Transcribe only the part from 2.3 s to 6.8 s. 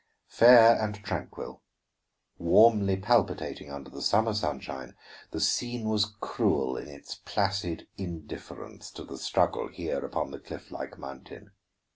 warmly palpitating under the summer sunshine, the scene was cruel